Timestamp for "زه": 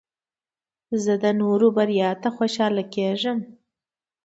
1.03-1.13